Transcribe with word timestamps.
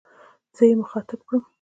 زه 0.55 0.63
يې 0.69 0.75
مخاطب 0.81 1.19
کړم. 1.27 1.41